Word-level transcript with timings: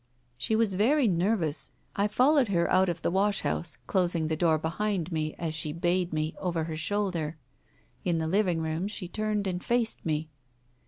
."She 0.39 0.55
was 0.55 0.73
very 0.73 1.07
nervous. 1.07 1.69
I 1.95 2.07
followed 2.07 2.47
her 2.47 2.67
out 2.71 2.89
of 2.89 3.03
the 3.03 3.11
wash 3.11 3.41
house, 3.41 3.77
closing 3.85 4.29
the 4.29 4.35
door 4.35 4.57
behind 4.57 5.11
me, 5.11 5.35
as 5.37 5.53
she 5.53 5.73
bade 5.73 6.11
me, 6.11 6.33
over 6.39 6.63
her 6.63 6.75
shoulder. 6.75 7.37
In 8.03 8.17
the 8.17 8.25
living 8.25 8.61
room, 8.63 8.87
she 8.87 9.07
turned 9.07 9.45
and 9.45 9.63
faced 9.63 10.03
me. 10.03 10.27